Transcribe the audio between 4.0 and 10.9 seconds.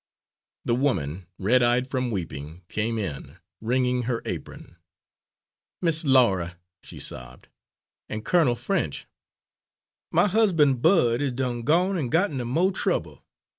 her apron. "Miss Laura," she sobbed, "an' Colonel French, my husban'